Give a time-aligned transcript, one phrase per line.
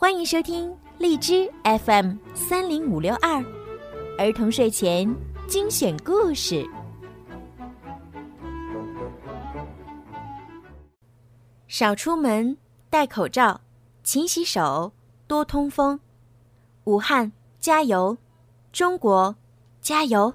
[0.00, 3.44] 欢迎收听荔枝 FM 三零五六二
[4.16, 5.12] 儿童睡前
[5.48, 6.64] 精选故事。
[11.66, 12.56] 少出门，
[12.88, 13.60] 戴口罩，
[14.04, 14.92] 勤洗手，
[15.26, 15.98] 多通风。
[16.84, 18.16] 武汉加油，
[18.70, 19.34] 中国
[19.80, 20.32] 加油！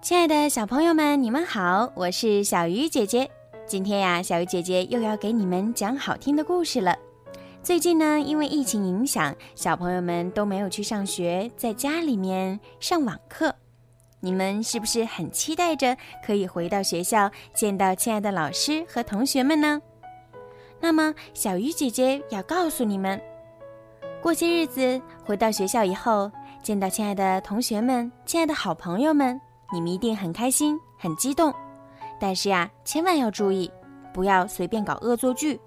[0.00, 3.30] 亲爱的小朋友们，你们好，我是小鱼姐姐。
[3.66, 6.96] 今天呀，小鱼姐姐又要给你们讲好听的故事了。
[7.62, 13.54] 最近呢，因为疫情影响，小朋友们都没有去上学，在家里面上网课。
[14.20, 19.80] 你们是不是很期待着可以回到学校，见到亲爱的老师和同学们呢？
[20.80, 23.20] 那么，小鱼姐姐要告诉你们，
[24.22, 26.30] 过些日子回到学校以后，
[26.62, 29.38] 见到亲爱的同学们、亲爱的好朋友们，
[29.72, 31.52] 你们一定很开心、很激动。
[32.18, 33.70] 但是呀，千万要注意，
[34.12, 35.60] 不要随便搞恶作剧。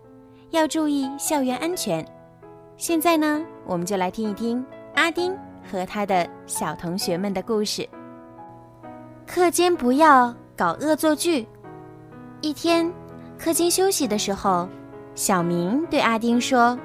[0.52, 2.06] 要注意校园安全。
[2.78, 4.64] 现在呢，我们就来听一听
[4.96, 5.34] 阿丁
[5.70, 7.88] 和他的小同学们的故事。
[9.26, 11.48] 课间不要搞恶作剧。
[12.42, 12.92] 一天，
[13.40, 14.68] 课间休息的时候，
[15.16, 16.78] 小明对阿丁说：“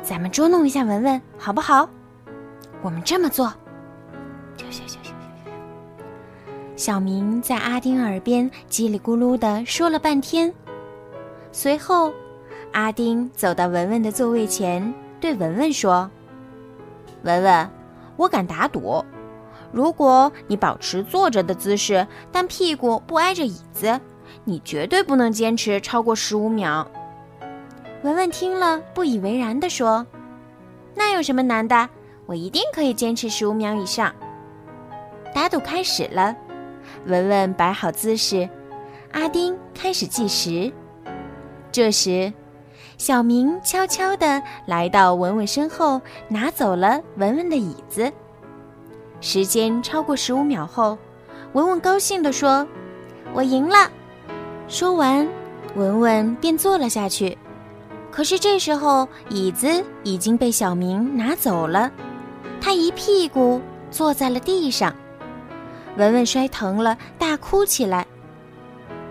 [0.00, 1.88] 咱们捉弄一下文文，好不好？
[2.80, 3.52] 我们这么做。”
[6.76, 10.54] 小明在阿丁耳边叽里咕噜地说了半天，
[11.50, 12.12] 随后。
[12.72, 16.10] 阿丁走到文文的座位前，对文文说
[17.24, 17.70] ：“文文，
[18.16, 19.04] 我敢打赌，
[19.72, 24.00] 如果你保持坐着的姿势，但屁股不挨着椅子，
[24.44, 26.88] 你绝对不能坚持超过十五秒。”
[28.02, 30.06] 文文听了，不以为然地说
[30.94, 31.88] ：“那有什么难的？
[32.26, 34.14] 我一定可以坚持十五秒以上。”
[35.34, 36.36] 打赌开始了，
[37.06, 38.48] 文文摆好姿势，
[39.12, 40.72] 阿丁开始计时。
[41.72, 42.32] 这时。
[42.98, 48.12] 小明悄悄地来到文文身后，拿走了文文的椅子。
[49.20, 50.98] 时间超过十五秒后，
[51.52, 52.66] 文文高兴地说
[53.32, 53.88] ：“我赢了。”
[54.66, 55.26] 说完，
[55.76, 57.38] 文文便坐了下去。
[58.10, 59.68] 可是这时候，椅子
[60.02, 61.88] 已经被小明拿走了，
[62.60, 63.60] 他一屁股
[63.92, 64.92] 坐在了地上。
[65.96, 68.04] 文文摔疼了，大哭起来。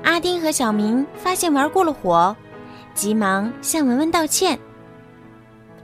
[0.04, 2.36] 阿丁和小明发现玩过了火。
[2.98, 4.58] 急忙向文文道歉。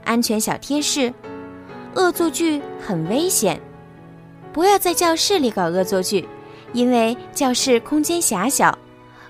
[0.04, 1.14] 安全小贴士：
[1.94, 3.58] 恶作剧很危险，
[4.52, 6.28] 不要在教室里搞恶作剧，
[6.72, 8.76] 因为教室空间狭小，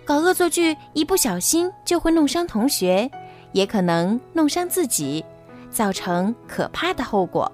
[0.03, 3.09] 搞恶作剧一不小心就会弄伤同学，
[3.53, 5.22] 也可能弄伤自己，
[5.71, 7.53] 造成可怕的后果。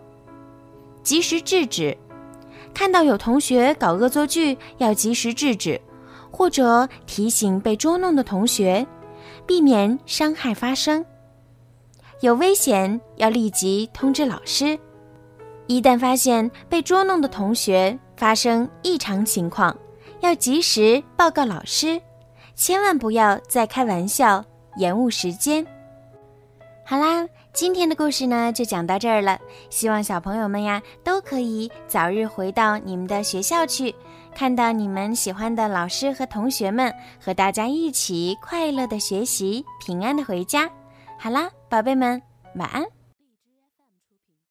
[1.02, 1.96] 及时制止，
[2.72, 5.80] 看到有同学搞恶作剧，要及时制止，
[6.30, 8.86] 或者提醒被捉弄的同学。
[9.50, 11.04] 避免伤害发生，
[12.20, 14.78] 有危险要立即通知老师。
[15.66, 19.76] 一旦发现被捉弄的同学发生异常情况，
[20.20, 22.00] 要及时报告老师，
[22.54, 24.44] 千万不要再开玩笑，
[24.76, 25.66] 延误时间。
[26.86, 29.38] 好啦，今天的故事呢就讲到这儿了。
[29.68, 33.94] 希望小朋友们呀都可以早日回到你们的学校去。
[34.34, 40.70] 看到你们喜欢的老师和同学们，和大家一起快乐的学习，平安的回家。
[41.18, 42.22] 好啦，宝贝们，
[42.54, 42.99] 晚安。